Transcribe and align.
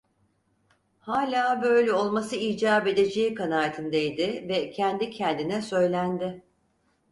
Hâlâ 0.99 1.61
böyle 1.63 1.93
olması 1.93 2.35
icap 2.35 2.87
edeceği 2.87 3.33
kanaatindeydi 3.35 4.47
ve 4.47 4.69
kendi 4.69 5.09
kendine 5.09 5.61
söylendi: 5.61 6.43